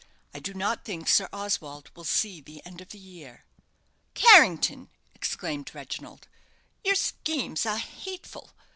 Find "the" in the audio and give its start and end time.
2.41-2.65, 2.89-2.97